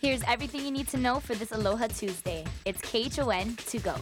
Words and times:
Here's 0.00 0.22
everything 0.22 0.64
you 0.64 0.70
need 0.70 0.88
to 0.88 0.96
know 0.96 1.20
for 1.20 1.34
this 1.34 1.52
Aloha 1.52 1.88
Tuesday. 1.88 2.46
It's 2.64 2.80
KHON 2.80 3.54
to 3.66 3.78
go. 3.80 3.94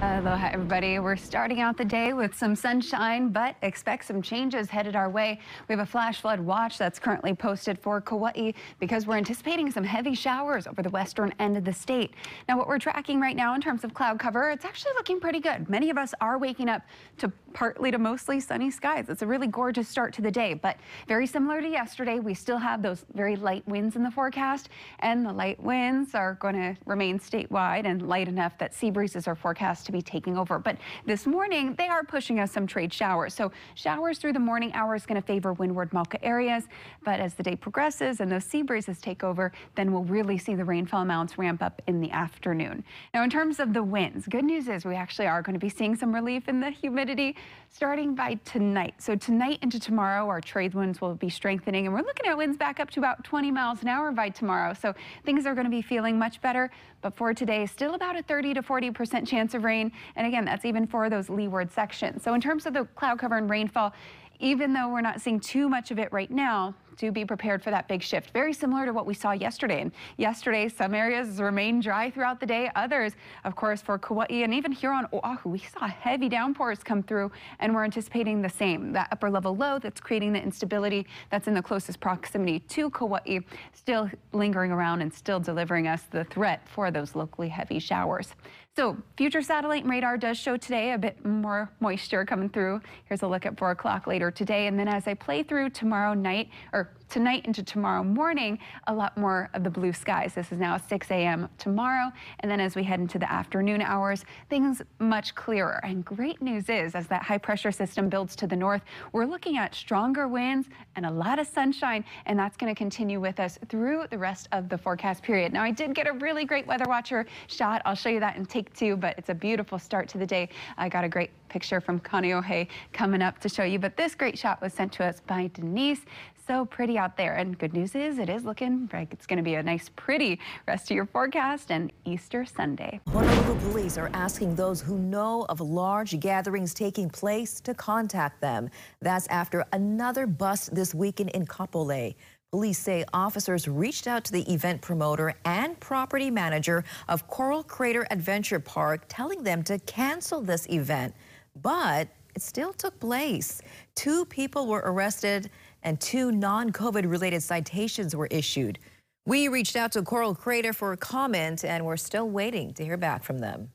Aloha, 0.00 0.48
everybody. 0.52 0.98
We're 0.98 1.16
starting 1.16 1.60
out 1.60 1.76
the 1.76 1.84
day 1.84 2.14
with 2.14 2.34
some 2.34 2.56
sunshine, 2.56 3.28
but 3.28 3.56
expect 3.60 4.06
some 4.06 4.22
changes 4.22 4.70
headed 4.70 4.96
our 4.96 5.10
way. 5.10 5.38
We 5.68 5.74
have 5.74 5.80
a 5.80 5.90
flash 5.90 6.22
flood 6.22 6.40
watch 6.40 6.78
that's 6.78 6.98
currently 6.98 7.34
posted 7.34 7.78
for 7.78 8.00
Kauai 8.00 8.52
because 8.80 9.06
we're 9.06 9.16
anticipating 9.16 9.70
some 9.70 9.84
heavy 9.84 10.14
showers 10.14 10.66
over 10.66 10.82
the 10.82 10.90
western 10.90 11.34
end 11.38 11.58
of 11.58 11.64
the 11.64 11.72
state. 11.72 12.14
Now, 12.48 12.56
what 12.56 12.68
we're 12.68 12.78
tracking 12.78 13.20
right 13.20 13.36
now 13.36 13.54
in 13.54 13.60
terms 13.60 13.84
of 13.84 13.92
cloud 13.92 14.18
cover, 14.18 14.50
it's 14.50 14.64
actually 14.64 14.92
looking 14.94 15.20
pretty 15.20 15.40
good. 15.40 15.68
Many 15.68 15.90
of 15.90 15.98
us 15.98 16.14
are 16.22 16.38
waking 16.38 16.70
up 16.70 16.82
to 17.18 17.30
partly 17.54 17.90
to 17.92 17.98
mostly 17.98 18.40
sunny 18.40 18.70
skies. 18.70 19.08
It's 19.08 19.22
a 19.22 19.26
really 19.26 19.46
gorgeous 19.46 19.88
start 19.88 20.12
to 20.14 20.22
the 20.22 20.30
day, 20.30 20.54
but 20.54 20.76
very 21.06 21.26
similar 21.26 21.62
to 21.62 21.68
yesterday, 21.68 22.18
we 22.18 22.34
still 22.34 22.58
have 22.58 22.82
those 22.82 23.06
very 23.14 23.36
light 23.36 23.66
winds 23.66 23.96
in 23.96 24.02
the 24.02 24.10
forecast, 24.10 24.68
and 24.98 25.24
the 25.24 25.32
light 25.32 25.58
winds 25.62 26.14
are 26.14 26.34
going 26.34 26.54
to 26.54 26.76
remain 26.84 27.18
statewide 27.18 27.86
and 27.86 28.08
light 28.08 28.28
enough 28.28 28.58
that 28.58 28.74
sea 28.74 28.90
breezes 28.90 29.28
are 29.28 29.36
forecast 29.36 29.86
to 29.86 29.92
be 29.92 30.02
taking 30.02 30.36
over. 30.36 30.58
But 30.58 30.76
this 31.06 31.26
morning, 31.26 31.74
they 31.76 31.86
are 31.86 32.02
pushing 32.02 32.40
us 32.40 32.50
some 32.50 32.66
trade 32.66 32.92
showers. 32.92 33.32
So 33.34 33.52
showers 33.74 34.18
through 34.18 34.32
the 34.32 34.40
morning 34.40 34.72
hours 34.74 35.06
going 35.06 35.20
to 35.20 35.26
favor 35.26 35.52
windward 35.52 35.90
Mauka 35.90 36.18
areas. 36.22 36.64
But 37.04 37.20
as 37.20 37.34
the 37.34 37.44
day 37.44 37.54
progresses 37.54 38.20
and 38.20 38.30
those 38.30 38.44
sea 38.44 38.62
breezes 38.62 39.00
take 39.00 39.22
over, 39.22 39.52
then 39.76 39.92
we'll 39.92 40.04
really 40.04 40.38
see 40.38 40.56
the 40.56 40.64
rainfall 40.64 41.02
amounts 41.02 41.38
ramp 41.38 41.62
up 41.62 41.80
in 41.86 42.00
the 42.00 42.10
afternoon. 42.10 42.82
Now, 43.12 43.22
in 43.22 43.30
terms 43.30 43.60
of 43.60 43.72
the 43.72 43.82
winds, 43.82 44.26
good 44.26 44.44
news 44.44 44.66
is 44.66 44.84
we 44.84 44.96
actually 44.96 45.28
are 45.28 45.40
going 45.40 45.54
to 45.54 45.60
be 45.60 45.68
seeing 45.68 45.94
some 45.94 46.12
relief 46.12 46.48
in 46.48 46.58
the 46.58 46.70
humidity 46.70 47.36
starting 47.70 48.14
by 48.14 48.34
tonight. 48.44 48.94
So 48.98 49.16
tonight 49.16 49.58
into 49.62 49.80
tomorrow, 49.80 50.28
our 50.28 50.40
trade 50.40 50.74
winds 50.74 51.00
will 51.00 51.16
be 51.16 51.28
strengthening, 51.28 51.86
and 51.86 51.94
we're 51.94 52.02
looking 52.02 52.26
at 52.26 52.36
winds 52.36 52.56
back 52.56 52.78
up 52.78 52.88
to 52.90 53.00
about 53.00 53.24
20 53.24 53.50
miles 53.50 53.82
an 53.82 53.88
hour 53.88 54.12
by 54.12 54.28
tomorrow. 54.28 54.74
So 54.74 54.94
things 55.24 55.44
are 55.44 55.54
going 55.54 55.64
to 55.64 55.70
be 55.70 55.82
feeling 55.82 56.16
much 56.18 56.40
better. 56.40 56.70
But 57.02 57.16
for 57.16 57.34
today, 57.34 57.66
still 57.66 57.94
about 57.94 58.16
a 58.16 58.22
30 58.22 58.54
to 58.54 58.62
40 58.62 58.90
percent 58.92 59.26
chance 59.26 59.54
of 59.54 59.64
rain. 59.64 59.90
And 60.14 60.26
again, 60.26 60.44
that's 60.44 60.64
even 60.64 60.86
for 60.86 61.10
those 61.10 61.28
leeward 61.28 61.72
sections. 61.72 62.22
So 62.22 62.34
in 62.34 62.40
terms 62.40 62.64
of 62.66 62.74
the 62.74 62.84
cloud 62.94 63.18
cover 63.18 63.36
and 63.36 63.50
rainfall, 63.50 63.92
even 64.38 64.72
though 64.72 64.88
we're 64.88 65.00
not 65.00 65.20
seeing 65.20 65.40
too 65.40 65.68
much 65.68 65.90
of 65.90 65.98
it 65.98 66.12
right 66.12 66.30
now, 66.30 66.74
to 66.98 67.12
be 67.12 67.24
prepared 67.24 67.62
for 67.62 67.70
that 67.70 67.88
big 67.88 68.02
shift. 68.02 68.30
Very 68.30 68.52
similar 68.52 68.86
to 68.86 68.92
what 68.92 69.06
we 69.06 69.14
saw 69.14 69.32
yesterday. 69.32 69.80
And 69.80 69.92
yesterday, 70.16 70.68
some 70.68 70.94
areas 70.94 71.40
remained 71.40 71.82
dry 71.82 72.10
throughout 72.10 72.40
the 72.40 72.46
day. 72.46 72.70
Others, 72.76 73.14
of 73.44 73.56
course, 73.56 73.82
for 73.82 73.98
Kauai 73.98 74.26
and 74.30 74.54
even 74.54 74.72
here 74.72 74.92
on 74.92 75.06
Oahu, 75.12 75.50
we 75.50 75.58
saw 75.58 75.86
heavy 75.86 76.28
downpours 76.28 76.82
come 76.82 77.02
through, 77.02 77.30
and 77.60 77.74
we're 77.74 77.84
anticipating 77.84 78.42
the 78.42 78.48
same. 78.48 78.92
That 78.92 79.08
upper 79.12 79.30
level 79.30 79.56
low 79.56 79.78
that's 79.78 80.00
creating 80.00 80.32
the 80.32 80.42
instability 80.42 81.06
that's 81.30 81.48
in 81.48 81.54
the 81.54 81.62
closest 81.62 82.00
proximity 82.00 82.60
to 82.60 82.90
Kauai, 82.90 83.40
still 83.72 84.10
lingering 84.32 84.70
around 84.70 85.02
and 85.02 85.12
still 85.12 85.40
delivering 85.40 85.88
us 85.88 86.02
the 86.10 86.24
threat 86.24 86.66
for 86.68 86.90
those 86.90 87.14
locally 87.14 87.48
heavy 87.48 87.78
showers. 87.78 88.34
So 88.76 88.96
future 89.16 89.40
satellite 89.40 89.86
radar 89.86 90.16
does 90.16 90.36
show 90.36 90.56
today 90.56 90.92
a 90.92 90.98
bit 90.98 91.24
more 91.24 91.70
moisture 91.78 92.24
coming 92.24 92.48
through. 92.48 92.80
Here's 93.04 93.22
a 93.22 93.26
look 93.28 93.46
at 93.46 93.56
4 93.56 93.70
o'clock 93.70 94.08
later 94.08 94.32
today. 94.32 94.66
And 94.66 94.76
then 94.76 94.88
as 94.88 95.06
I 95.06 95.14
play 95.14 95.44
through 95.44 95.70
tomorrow 95.70 96.12
night, 96.12 96.48
or 96.72 96.90
tonight 97.14 97.46
into 97.46 97.62
tomorrow 97.62 98.02
morning, 98.02 98.58
a 98.88 98.92
lot 98.92 99.16
more 99.16 99.48
of 99.54 99.62
the 99.62 99.70
blue 99.70 99.92
skies. 99.92 100.34
This 100.34 100.50
is 100.50 100.58
now 100.58 100.76
6 100.76 101.12
a.m. 101.12 101.48
tomorrow. 101.58 102.10
And 102.40 102.50
then 102.50 102.58
as 102.58 102.74
we 102.74 102.82
head 102.82 102.98
into 102.98 103.20
the 103.20 103.30
afternoon 103.30 103.82
hours, 103.82 104.24
things 104.50 104.82
much 104.98 105.32
clearer. 105.36 105.78
And 105.84 106.04
great 106.04 106.42
news 106.42 106.68
is, 106.68 106.96
as 106.96 107.06
that 107.06 107.22
high 107.22 107.38
pressure 107.38 107.70
system 107.70 108.08
builds 108.08 108.34
to 108.34 108.48
the 108.48 108.56
north, 108.56 108.82
we're 109.12 109.26
looking 109.26 109.58
at 109.58 109.76
stronger 109.76 110.26
winds 110.26 110.66
and 110.96 111.06
a 111.06 111.10
lot 111.10 111.38
of 111.38 111.46
sunshine. 111.46 112.04
And 112.26 112.36
that's 112.36 112.56
going 112.56 112.74
to 112.74 112.76
continue 112.76 113.20
with 113.20 113.38
us 113.38 113.60
through 113.68 114.06
the 114.10 114.18
rest 114.18 114.48
of 114.50 114.68
the 114.68 114.76
forecast 114.76 115.22
period. 115.22 115.52
Now, 115.52 115.62
I 115.62 115.70
did 115.70 115.94
get 115.94 116.08
a 116.08 116.12
really 116.14 116.44
great 116.44 116.66
weather 116.66 116.86
watcher 116.88 117.26
shot. 117.46 117.80
I'll 117.84 117.94
show 117.94 118.08
you 118.08 118.18
that 118.18 118.34
in 118.34 118.44
take 118.44 118.74
two, 118.74 118.96
but 118.96 119.16
it's 119.18 119.28
a 119.28 119.34
beautiful 119.34 119.78
start 119.78 120.08
to 120.08 120.18
the 120.18 120.26
day. 120.26 120.48
I 120.76 120.88
got 120.88 121.04
a 121.04 121.08
great 121.08 121.30
picture 121.54 121.80
from 121.80 122.00
Kaneohe 122.00 122.66
coming 122.92 123.22
up 123.22 123.38
to 123.38 123.48
show 123.48 123.62
you. 123.62 123.78
But 123.78 123.96
this 123.96 124.16
great 124.16 124.36
shot 124.36 124.60
was 124.60 124.74
sent 124.74 124.90
to 124.94 125.04
us 125.04 125.20
by 125.24 125.48
Denise 125.54 126.00
so 126.48 126.66
pretty 126.66 126.98
out 126.98 127.16
there. 127.16 127.36
And 127.36 127.56
good 127.56 127.72
news 127.72 127.94
is 127.94 128.18
it 128.18 128.28
is 128.28 128.44
looking 128.44 128.90
like 128.92 129.12
it's 129.12 129.24
going 129.24 129.36
to 129.36 129.44
be 129.44 129.54
a 129.54 129.62
nice, 129.62 129.88
pretty 129.94 130.40
rest 130.66 130.90
of 130.90 130.96
your 130.96 131.06
forecast 131.06 131.70
and 131.70 131.92
Easter 132.04 132.44
Sunday. 132.44 133.00
Honolulu 133.12 133.54
police 133.70 133.96
are 133.96 134.10
asking 134.14 134.56
those 134.56 134.80
who 134.80 134.98
know 134.98 135.46
of 135.48 135.60
large 135.60 136.18
gatherings 136.18 136.74
taking 136.74 137.08
place 137.08 137.60
to 137.60 137.72
contact 137.72 138.40
them. 138.40 138.68
That's 139.00 139.28
after 139.28 139.64
another 139.72 140.26
bust 140.26 140.74
this 140.74 140.92
weekend 140.92 141.30
in 141.30 141.46
Kapolei. 141.46 142.16
Police 142.50 142.78
say 142.78 143.04
officers 143.12 143.66
reached 143.66 144.06
out 144.06 144.24
to 144.26 144.32
the 144.32 144.42
event 144.52 144.80
promoter 144.80 145.34
and 145.44 145.78
property 145.80 146.30
manager 146.30 146.84
of 147.08 147.26
Coral 147.26 147.64
Crater 147.64 148.06
Adventure 148.12 148.60
Park, 148.60 149.06
telling 149.08 149.42
them 149.42 149.64
to 149.64 149.80
cancel 149.80 150.40
this 150.40 150.64
event. 150.68 151.14
But 151.60 152.08
it 152.34 152.42
still 152.42 152.72
took 152.72 152.98
place. 153.00 153.60
Two 153.94 154.24
people 154.24 154.66
were 154.66 154.82
arrested 154.84 155.50
and 155.82 156.00
two 156.00 156.32
non-COVID 156.32 157.08
related 157.08 157.42
citations 157.42 158.16
were 158.16 158.28
issued. 158.30 158.78
We 159.26 159.48
reached 159.48 159.76
out 159.76 159.92
to 159.92 160.02
Coral 160.02 160.34
Crater 160.34 160.72
for 160.72 160.92
a 160.92 160.96
comment 160.96 161.64
and 161.64 161.84
we're 161.84 161.96
still 161.96 162.28
waiting 162.28 162.74
to 162.74 162.84
hear 162.84 162.96
back 162.96 163.22
from 163.22 163.38
them. 163.38 163.70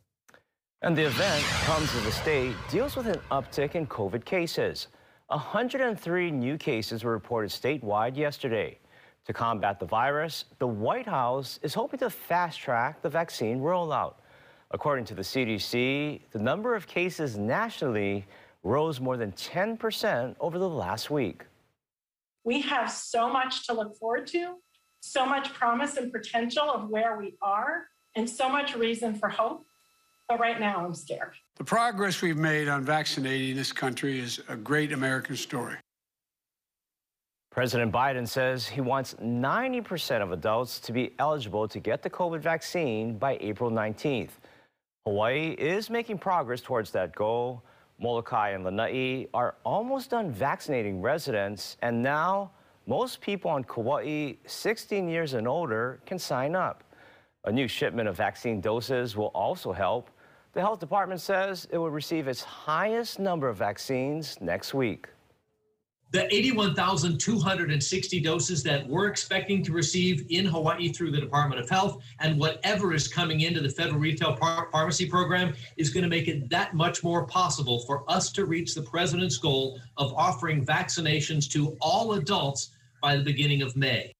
And 0.81 0.95
the 0.95 1.07
event 1.07 1.43
comes 1.65 1.93
as 1.95 2.03
the 2.05 2.11
state 2.11 2.55
deals 2.69 2.95
with 2.95 3.07
an 3.07 3.19
uptick 3.31 3.75
in 3.75 3.87
COVID 3.87 4.23
cases. 4.23 4.87
103 5.27 6.31
new 6.31 6.57
cases 6.57 7.03
were 7.03 7.11
reported 7.11 7.51
statewide 7.51 8.15
yesterday. 8.15 8.79
To 9.25 9.33
combat 9.33 9.79
the 9.79 9.85
virus, 9.85 10.45
the 10.57 10.67
White 10.67 11.05
House 11.05 11.59
is 11.61 11.73
hoping 11.73 11.99
to 11.99 12.09
fast 12.09 12.59
track 12.59 13.01
the 13.01 13.09
vaccine 13.09 13.59
rollout. 13.59 14.15
According 14.71 15.05
to 15.05 15.15
the 15.15 15.23
CDC, 15.23 16.21
the 16.31 16.39
number 16.39 16.75
of 16.75 16.85
cases 16.85 17.37
nationally 17.37 18.25
rose 18.61 18.99
more 18.99 19.17
than 19.17 19.31
10% 19.31 20.35
over 20.39 20.59
the 20.59 20.69
last 20.69 21.09
week. 21.09 21.45
We 22.43 22.61
have 22.61 22.91
so 22.91 23.27
much 23.29 23.65
to 23.65 23.73
look 23.73 23.97
forward 23.97 24.27
to, 24.27 24.55
so 24.99 25.25
much 25.25 25.53
promise 25.53 25.97
and 25.97 26.11
potential 26.11 26.69
of 26.69 26.89
where 26.89 27.17
we 27.17 27.35
are, 27.41 27.87
and 28.15 28.29
so 28.29 28.47
much 28.47 28.75
reason 28.75 29.15
for 29.15 29.29
hope. 29.29 29.65
But 30.27 30.39
right 30.39 30.59
now, 30.59 30.85
I'm 30.85 30.93
scared. 30.93 31.33
The 31.55 31.63
progress 31.63 32.21
we've 32.21 32.37
made 32.37 32.67
on 32.67 32.85
vaccinating 32.85 33.55
this 33.55 33.71
country 33.71 34.19
is 34.19 34.39
a 34.49 34.55
great 34.55 34.91
American 34.91 35.35
story. 35.35 35.77
President 37.51 37.91
Biden 37.91 38.27
says 38.27 38.67
he 38.67 38.81
wants 38.81 39.15
90% 39.15 40.21
of 40.21 40.31
adults 40.31 40.79
to 40.81 40.93
be 40.93 41.13
eligible 41.17 41.67
to 41.67 41.79
get 41.79 42.03
the 42.03 42.09
COVID 42.09 42.41
vaccine 42.41 43.17
by 43.17 43.39
April 43.41 43.71
19th. 43.71 44.29
Hawaii 45.05 45.55
is 45.57 45.89
making 45.89 46.17
progress 46.17 46.61
towards 46.61 46.91
that 46.91 47.15
goal. 47.15 47.63
Molokai 47.99 48.51
and 48.51 48.63
Lanai 48.63 49.27
are 49.33 49.55
almost 49.65 50.11
done 50.11 50.31
vaccinating 50.31 51.01
residents, 51.01 51.77
and 51.81 52.01
now 52.01 52.51
most 52.85 53.21
people 53.21 53.51
on 53.51 53.63
Kauai 53.63 54.33
16 54.45 55.09
years 55.09 55.33
and 55.33 55.47
older 55.47 55.99
can 56.05 56.19
sign 56.19 56.55
up. 56.55 56.83
A 57.45 57.51
new 57.51 57.67
shipment 57.67 58.07
of 58.09 58.15
vaccine 58.15 58.61
doses 58.61 59.15
will 59.15 59.31
also 59.33 59.71
help. 59.71 60.09
The 60.53 60.61
health 60.61 60.79
department 60.79 61.21
says 61.21 61.67
it 61.71 61.77
will 61.77 61.91
receive 61.91 62.27
its 62.27 62.43
highest 62.43 63.19
number 63.19 63.47
of 63.47 63.57
vaccines 63.57 64.39
next 64.41 64.73
week 64.73 65.07
the 66.11 66.33
81,260 66.33 68.19
doses 68.19 68.63
that 68.63 68.87
we're 68.87 69.07
expecting 69.07 69.63
to 69.63 69.71
receive 69.71 70.25
in 70.29 70.45
Hawaii 70.45 70.89
through 70.89 71.11
the 71.11 71.19
Department 71.19 71.61
of 71.61 71.69
Health 71.69 72.01
and 72.19 72.39
whatever 72.39 72.93
is 72.93 73.07
coming 73.07 73.41
into 73.41 73.61
the 73.61 73.69
federal 73.69 73.99
retail 73.99 74.35
par- 74.35 74.69
pharmacy 74.71 75.07
program 75.07 75.53
is 75.77 75.91
going 75.91 76.03
to 76.03 76.09
make 76.09 76.27
it 76.27 76.49
that 76.49 76.73
much 76.73 77.03
more 77.03 77.27
possible 77.27 77.79
for 77.81 78.03
us 78.09 78.31
to 78.31 78.45
reach 78.45 78.73
the 78.73 78.81
president's 78.81 79.37
goal 79.37 79.79
of 79.97 80.11
offering 80.15 80.65
vaccinations 80.65 81.47
to 81.51 81.77
all 81.79 82.13
adults 82.13 82.71
by 83.01 83.15
the 83.15 83.23
beginning 83.23 83.61
of 83.61 83.75
May. 83.75 84.11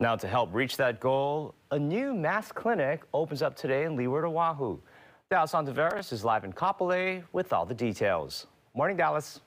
Now, 0.00 0.16
to 0.16 0.26
help 0.26 0.52
reach 0.52 0.76
that 0.78 0.98
goal, 0.98 1.54
a 1.70 1.78
new 1.78 2.14
mass 2.14 2.50
clinic 2.50 3.02
opens 3.12 3.42
up 3.42 3.54
today 3.54 3.84
in 3.84 3.96
Leeward, 3.96 4.24
Oahu. 4.24 4.78
Dallas 5.30 5.52
Ontiveros 5.52 6.12
is 6.12 6.24
live 6.24 6.44
in 6.44 6.52
Kapolei 6.52 7.22
with 7.32 7.52
all 7.52 7.66
the 7.66 7.74
details. 7.74 8.46
Morning, 8.74 8.96
Dallas. 8.96 9.40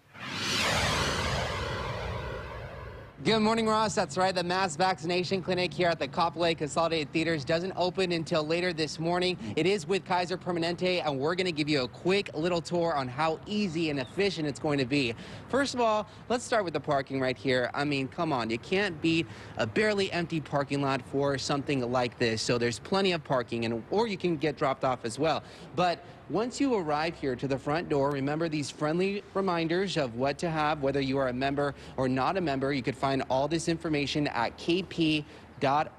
Good 3.23 3.39
morning, 3.39 3.65
Ross. 3.65 3.95
That's 3.95 4.15
right. 4.15 4.33
The 4.33 4.43
mass 4.43 4.75
vaccination 4.75 5.41
clinic 5.41 5.73
here 5.73 5.87
at 5.87 5.97
the 5.97 6.07
Kapolei 6.07 6.55
Consolidated 6.55 7.11
Theaters 7.11 7.43
doesn't 7.43 7.73
open 7.75 8.11
until 8.11 8.45
later 8.45 8.73
this 8.73 8.99
morning. 8.99 9.39
It 9.55 9.65
is 9.65 9.87
with 9.87 10.05
Kaiser 10.05 10.37
Permanente, 10.37 11.03
and 11.03 11.19
we're 11.19 11.33
going 11.33 11.47
to 11.47 11.51
give 11.51 11.67
you 11.67 11.81
a 11.81 11.87
quick 11.87 12.29
little 12.35 12.61
tour 12.61 12.93
on 12.93 13.07
how 13.07 13.39
easy 13.47 13.89
and 13.89 13.99
efficient 13.99 14.47
it's 14.47 14.59
going 14.59 14.77
to 14.77 14.85
be. 14.85 15.15
First 15.49 15.73
of 15.73 15.81
all, 15.81 16.07
let's 16.29 16.43
start 16.43 16.63
with 16.63 16.73
the 16.73 16.79
parking 16.79 17.19
right 17.19 17.35
here. 17.35 17.71
I 17.73 17.85
mean, 17.85 18.07
come 18.07 18.31
on. 18.31 18.51
You 18.51 18.59
can't 18.59 19.01
beat 19.01 19.25
a 19.57 19.65
barely 19.65 20.11
empty 20.11 20.39
parking 20.39 20.83
lot 20.83 21.01
for 21.01 21.39
something 21.39 21.91
like 21.91 22.19
this. 22.19 22.43
So 22.43 22.59
there's 22.59 22.77
plenty 22.77 23.13
of 23.13 23.23
parking, 23.23 23.65
and 23.65 23.83
or 23.89 24.05
you 24.05 24.17
can 24.17 24.37
get 24.37 24.57
dropped 24.57 24.83
off 24.83 25.05
as 25.05 25.17
well. 25.17 25.41
But 25.75 26.05
once 26.29 26.59
you 26.59 26.75
arrive 26.75 27.15
here 27.15 27.35
to 27.38 27.47
the 27.47 27.57
front 27.57 27.88
door, 27.88 28.12
remember 28.12 28.50
these 28.50 28.69
friendly 28.69 29.24
reminders 29.33 29.95
of 29.95 30.15
what 30.15 30.38
to 30.38 30.50
have, 30.50 30.81
whether 30.81 31.00
you 31.00 31.18
are 31.18 31.29
a 31.29 31.33
member 31.33 31.74
or 31.95 32.09
not 32.09 32.35
a 32.35 32.41
member. 32.41 32.74
You 32.74 32.83
could 32.83 32.97
find 32.97 33.24
all 33.29 33.47
this 33.47 33.69
information 33.69 34.27
at 34.27 34.57
KP 34.57 35.24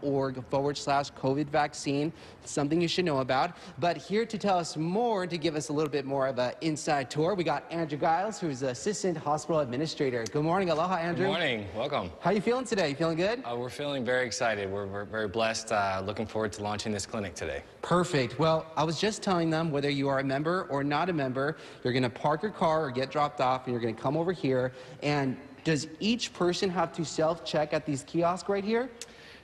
org 0.02 0.44
forward 0.50 0.76
slash 0.76 1.10
COVID 1.12 1.46
vaccine. 1.46 2.12
Something 2.44 2.80
you 2.80 2.88
should 2.88 3.04
know 3.04 3.18
about. 3.18 3.56
But 3.78 3.96
here 3.96 4.24
to 4.24 4.38
tell 4.38 4.58
us 4.58 4.76
more, 4.76 5.26
to 5.26 5.36
give 5.36 5.54
us 5.54 5.68
a 5.68 5.72
little 5.72 5.90
bit 5.90 6.04
more 6.04 6.26
of 6.28 6.38
an 6.38 6.52
inside 6.60 7.10
tour, 7.10 7.34
we 7.34 7.44
got 7.44 7.64
Andrew 7.70 7.98
Giles, 7.98 8.40
who's 8.40 8.60
the 8.60 8.68
Assistant 8.68 9.16
Hospital 9.18 9.60
Administrator. 9.60 10.24
Good 10.24 10.44
morning. 10.44 10.70
Aloha, 10.70 10.96
Andrew. 10.96 11.26
Good 11.26 11.32
morning. 11.32 11.66
Welcome. 11.76 12.10
How 12.20 12.30
are 12.30 12.32
you 12.32 12.40
feeling 12.40 12.64
today? 12.64 12.90
You 12.90 12.94
feeling 12.94 13.16
good? 13.16 13.42
Uh, 13.44 13.56
we're 13.56 13.68
feeling 13.68 14.04
very 14.04 14.26
excited. 14.26 14.70
We're, 14.70 14.86
we're 14.86 15.04
very 15.04 15.28
blessed. 15.28 15.72
Uh, 15.72 16.02
looking 16.04 16.26
forward 16.26 16.52
to 16.54 16.62
launching 16.62 16.92
this 16.92 17.04
clinic 17.06 17.34
today. 17.34 17.62
Perfect. 17.82 18.38
Well, 18.38 18.66
I 18.76 18.84
was 18.84 19.00
just 19.00 19.22
telling 19.22 19.50
them 19.50 19.70
whether 19.70 19.90
you 19.90 20.08
are 20.08 20.20
a 20.20 20.24
member 20.24 20.66
or 20.70 20.82
not 20.82 21.08
a 21.08 21.12
member, 21.12 21.56
you're 21.84 21.92
going 21.92 22.02
to 22.02 22.10
park 22.10 22.42
your 22.42 22.52
car 22.52 22.84
or 22.84 22.90
get 22.90 23.10
dropped 23.10 23.40
off, 23.40 23.66
and 23.66 23.72
you're 23.72 23.82
going 23.82 23.94
to 23.94 24.00
come 24.00 24.16
over 24.16 24.32
here. 24.32 24.72
And 25.02 25.36
does 25.64 25.88
each 26.00 26.32
person 26.32 26.70
have 26.70 26.92
to 26.94 27.04
self-check 27.04 27.74
at 27.74 27.84
these 27.84 28.02
kiosks 28.04 28.48
right 28.48 28.64
here? 28.64 28.88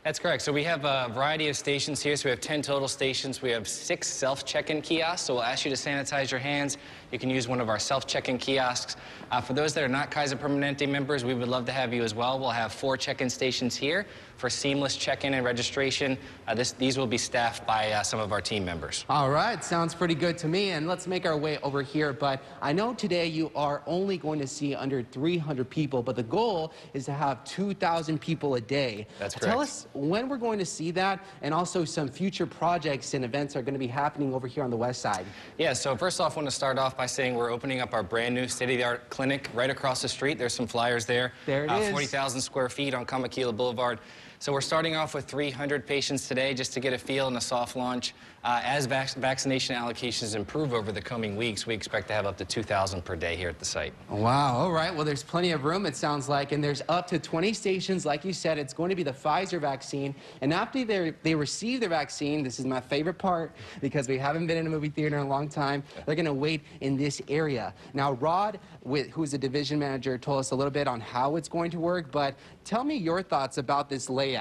That's 0.04 0.18
correct. 0.18 0.42
So 0.42 0.52
we 0.52 0.64
have 0.64 0.84
a 0.84 1.10
variety 1.14 1.48
of 1.48 1.56
stations 1.56 2.02
here. 2.02 2.14
So 2.14 2.26
we 2.26 2.30
have 2.30 2.40
10 2.42 2.60
total 2.60 2.88
stations. 2.88 3.40
We 3.40 3.48
have 3.52 3.66
six 3.66 4.06
self-check-in 4.06 4.82
kiosks. 4.82 5.22
So 5.22 5.34
we'll 5.34 5.42
ask 5.42 5.64
you 5.64 5.74
to 5.74 5.78
sanitize 5.78 6.30
your 6.30 6.40
hands. 6.40 6.76
You 7.10 7.18
can 7.18 7.30
use 7.30 7.48
one 7.48 7.58
of 7.58 7.70
our 7.70 7.78
self-check-in 7.78 8.36
kiosks. 8.36 8.96
Uh, 9.34 9.40
for 9.40 9.52
those 9.52 9.74
that 9.74 9.82
are 9.82 9.88
not 9.88 10.12
Kaiser 10.12 10.36
Permanente 10.36 10.88
members, 10.88 11.24
we 11.24 11.34
would 11.34 11.48
love 11.48 11.66
to 11.66 11.72
have 11.72 11.92
you 11.92 12.04
as 12.04 12.14
well. 12.14 12.38
We'll 12.38 12.50
have 12.50 12.72
four 12.72 12.96
check-in 12.96 13.28
stations 13.28 13.74
here 13.74 14.06
for 14.36 14.48
seamless 14.48 14.96
check-in 14.96 15.34
and 15.34 15.44
registration. 15.44 16.16
Uh, 16.46 16.54
this, 16.54 16.72
these 16.72 16.96
will 16.96 17.06
be 17.08 17.18
staffed 17.18 17.66
by 17.66 17.90
uh, 17.90 18.02
some 18.04 18.20
of 18.20 18.30
our 18.30 18.40
team 18.40 18.64
members. 18.64 19.04
All 19.08 19.30
right, 19.30 19.64
sounds 19.64 19.92
pretty 19.92 20.14
good 20.14 20.38
to 20.38 20.48
me. 20.48 20.70
And 20.70 20.86
let's 20.86 21.08
make 21.08 21.26
our 21.26 21.36
way 21.36 21.58
over 21.64 21.82
here. 21.82 22.12
But 22.12 22.42
I 22.62 22.72
know 22.72 22.94
today 22.94 23.26
you 23.26 23.50
are 23.56 23.82
only 23.86 24.18
going 24.18 24.38
to 24.38 24.46
see 24.46 24.74
under 24.74 25.02
300 25.02 25.68
people, 25.68 26.00
but 26.00 26.14
the 26.14 26.22
goal 26.22 26.72
is 26.92 27.04
to 27.06 27.12
have 27.12 27.42
2,000 27.44 28.20
people 28.20 28.54
a 28.54 28.60
day. 28.60 29.08
That's 29.18 29.34
correct. 29.34 29.50
Tell 29.50 29.60
us 29.60 29.88
when 29.94 30.28
we're 30.28 30.36
going 30.36 30.60
to 30.60 30.66
see 30.66 30.92
that 30.92 31.24
and 31.42 31.52
also 31.52 31.84
some 31.84 32.08
future 32.08 32.46
projects 32.46 33.14
and 33.14 33.24
events 33.24 33.56
are 33.56 33.62
going 33.62 33.74
to 33.74 33.80
be 33.80 33.88
happening 33.88 34.32
over 34.32 34.46
here 34.46 34.62
on 34.62 34.70
the 34.70 34.76
west 34.76 35.00
side. 35.00 35.26
Yeah, 35.58 35.72
so 35.72 35.96
first 35.96 36.20
off, 36.20 36.36
I 36.36 36.36
want 36.36 36.48
to 36.48 36.54
start 36.54 36.78
off 36.78 36.96
by 36.96 37.06
saying 37.06 37.34
we're 37.34 37.50
opening 37.50 37.80
up 37.80 37.94
our 37.94 38.04
brand 38.04 38.34
new 38.34 38.46
state-of-the-art 38.46 39.10
clinic 39.10 39.23
right 39.54 39.70
across 39.70 40.02
the 40.02 40.08
street. 40.08 40.38
There's 40.38 40.54
some 40.54 40.66
flyers 40.66 41.06
there. 41.06 41.32
There 41.46 41.64
it 41.64 41.70
uh, 41.70 41.78
is. 41.78 41.90
40,000 41.90 42.40
square 42.40 42.68
feet 42.68 42.94
on 42.94 43.06
Kamokila 43.06 43.56
Boulevard. 43.56 43.98
So 44.44 44.52
we're 44.52 44.60
starting 44.60 44.94
off 44.94 45.14
with 45.14 45.24
300 45.24 45.86
patients 45.86 46.28
today 46.28 46.52
just 46.52 46.74
to 46.74 46.80
get 46.80 46.92
a 46.92 46.98
feel 46.98 47.28
and 47.28 47.36
a 47.38 47.40
soft 47.40 47.76
launch. 47.76 48.12
Uh, 48.44 48.60
as 48.62 48.84
vac 48.84 49.08
vaccination 49.12 49.74
allocations 49.74 50.36
improve 50.36 50.74
over 50.74 50.92
the 50.92 51.00
coming 51.00 51.34
weeks, 51.34 51.66
we 51.66 51.72
expect 51.72 52.08
to 52.08 52.12
have 52.12 52.26
up 52.26 52.36
to 52.36 52.44
2,000 52.44 53.02
per 53.02 53.16
day 53.16 53.36
here 53.36 53.48
at 53.48 53.58
the 53.58 53.64
site. 53.64 53.94
Wow, 54.10 54.58
all 54.58 54.70
right. 54.70 54.94
Well, 54.94 55.06
there's 55.06 55.22
plenty 55.22 55.52
of 55.52 55.64
room, 55.64 55.86
it 55.86 55.96
sounds 55.96 56.28
like, 56.28 56.52
and 56.52 56.62
there's 56.62 56.82
up 56.90 57.06
to 57.06 57.18
20 57.18 57.54
stations. 57.54 58.04
Like 58.04 58.22
you 58.22 58.34
said, 58.34 58.58
it's 58.58 58.74
going 58.74 58.90
to 58.90 58.94
be 58.94 59.02
the 59.02 59.14
Pfizer 59.14 59.58
vaccine. 59.58 60.14
And 60.42 60.52
after 60.52 60.84
they, 60.84 61.14
they 61.22 61.34
receive 61.34 61.80
their 61.80 61.88
vaccine, 61.88 62.42
this 62.42 62.60
is 62.60 62.66
my 62.66 62.82
favorite 62.82 63.16
part 63.16 63.56
because 63.80 64.08
we 64.08 64.18
haven't 64.18 64.46
been 64.46 64.58
in 64.58 64.66
a 64.66 64.70
movie 64.70 64.90
theater 64.90 65.16
in 65.16 65.22
a 65.22 65.28
long 65.28 65.48
time, 65.48 65.82
they're 66.04 66.14
going 66.14 66.26
to 66.26 66.34
wait 66.34 66.60
in 66.82 66.98
this 66.98 67.22
area. 67.28 67.72
Now, 67.94 68.12
Rod, 68.12 68.60
with, 68.82 69.08
who's 69.08 69.30
the 69.30 69.38
division 69.38 69.78
manager, 69.78 70.18
told 70.18 70.40
us 70.40 70.50
a 70.50 70.54
little 70.54 70.70
bit 70.70 70.86
on 70.86 71.00
how 71.00 71.36
it's 71.36 71.48
going 71.48 71.70
to 71.70 71.80
work, 71.80 72.12
but 72.12 72.34
tell 72.62 72.84
me 72.84 72.94
your 72.94 73.22
thoughts 73.22 73.56
about 73.56 73.88
this 73.88 74.10
layout. 74.10 74.33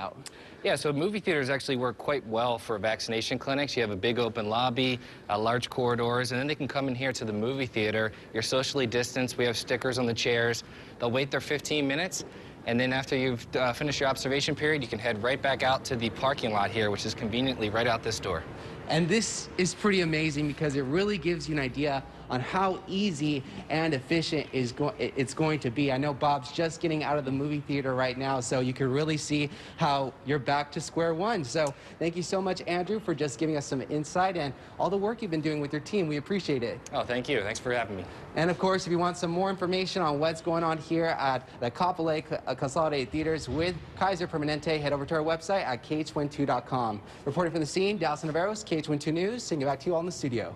Yeah, 0.63 0.75
so 0.75 0.93
movie 0.93 1.19
theaters 1.19 1.49
actually 1.49 1.75
work 1.75 1.97
quite 1.97 2.25
well 2.25 2.57
for 2.57 2.77
vaccination 2.77 3.37
clinics. 3.37 3.75
You 3.75 3.81
have 3.81 3.91
a 3.91 3.97
big 3.97 4.17
open 4.17 4.47
lobby, 4.47 4.97
uh, 5.29 5.37
large 5.37 5.69
corridors, 5.69 6.31
and 6.31 6.39
then 6.39 6.47
they 6.47 6.55
can 6.55 6.69
come 6.69 6.87
in 6.87 6.95
here 6.95 7.11
to 7.11 7.25
the 7.25 7.33
movie 7.33 7.65
theater. 7.65 8.13
You're 8.33 8.43
socially 8.43 8.87
distanced. 8.87 9.37
We 9.37 9.43
have 9.43 9.57
stickers 9.57 9.99
on 9.99 10.05
the 10.05 10.13
chairs. 10.13 10.63
They'll 10.99 11.11
wait 11.11 11.31
their 11.31 11.41
15 11.41 11.85
minutes, 11.85 12.23
and 12.65 12.79
then 12.79 12.93
after 12.93 13.17
you've 13.17 13.45
uh, 13.57 13.73
finished 13.73 13.99
your 13.99 14.07
observation 14.07 14.55
period, 14.55 14.81
you 14.81 14.87
can 14.87 14.99
head 14.99 15.21
right 15.21 15.41
back 15.41 15.63
out 15.63 15.83
to 15.85 15.97
the 15.97 16.09
parking 16.11 16.53
lot 16.53 16.71
here, 16.71 16.91
which 16.91 17.05
is 17.05 17.13
conveniently 17.13 17.69
right 17.69 17.87
out 17.87 18.01
this 18.01 18.19
door. 18.21 18.41
And 18.87 19.07
this 19.09 19.49
is 19.57 19.73
pretty 19.73 19.99
amazing 19.99 20.47
because 20.47 20.77
it 20.77 20.83
really 20.83 21.17
gives 21.17 21.49
you 21.49 21.55
an 21.55 21.61
idea 21.61 22.03
on 22.29 22.39
how 22.39 22.79
easy 22.87 23.43
and 23.69 23.93
efficient 23.93 24.47
is 24.51 24.71
go 24.71 24.93
it's 24.99 25.33
going 25.33 25.59
to 25.59 25.69
be. 25.69 25.91
I 25.91 25.97
know 25.97 26.13
Bob's 26.13 26.51
just 26.51 26.81
getting 26.81 27.03
out 27.03 27.17
of 27.17 27.25
the 27.25 27.31
movie 27.31 27.61
theater 27.61 27.95
right 27.95 28.17
now, 28.17 28.39
so 28.39 28.59
you 28.59 28.73
can 28.73 28.91
really 28.91 29.17
see 29.17 29.49
how 29.77 30.13
you're 30.25 30.39
back 30.39 30.71
to 30.73 30.81
square 30.81 31.13
one. 31.13 31.43
So 31.43 31.73
thank 31.99 32.15
you 32.15 32.23
so 32.23 32.41
much, 32.41 32.61
Andrew, 32.67 32.99
for 32.99 33.13
just 33.13 33.39
giving 33.39 33.57
us 33.57 33.65
some 33.65 33.81
insight 33.89 34.37
and 34.37 34.53
all 34.79 34.89
the 34.89 34.97
work 34.97 35.21
you've 35.21 35.31
been 35.31 35.41
doing 35.41 35.59
with 35.59 35.71
your 35.71 35.81
team. 35.81 36.07
We 36.07 36.17
appreciate 36.17 36.63
it. 36.63 36.79
Oh, 36.93 37.03
thank 37.03 37.29
you. 37.29 37.41
Thanks 37.41 37.59
for 37.59 37.73
having 37.73 37.97
me. 37.97 38.05
And 38.35 38.49
of 38.49 38.57
course, 38.57 38.85
if 38.85 38.91
you 38.91 38.97
want 38.97 39.17
some 39.17 39.31
more 39.31 39.49
information 39.49 40.01
on 40.01 40.19
what's 40.19 40.41
going 40.41 40.63
on 40.63 40.77
here 40.77 41.05
at 41.05 41.47
the 41.59 41.69
Kapolei 41.69 42.23
uh, 42.47 42.55
Consolidated 42.55 43.11
Theaters 43.11 43.47
with 43.47 43.75
Kaiser 43.97 44.27
Permanente, 44.27 44.81
head 44.81 44.93
over 44.93 45.05
to 45.05 45.15
our 45.15 45.21
website 45.21 45.63
at 45.63 45.83
khon2.com. 45.83 47.01
Reporting 47.25 47.51
from 47.51 47.61
the 47.61 47.67
scene, 47.67 47.97
Dallas 47.97 48.23
Navarros, 48.23 48.63
KHON2 48.63 49.13
News. 49.13 49.43
Sending 49.43 49.67
it 49.67 49.69
back 49.69 49.79
to 49.81 49.87
you 49.87 49.93
all 49.93 49.99
in 49.99 50.05
the 50.05 50.11
studio. 50.11 50.55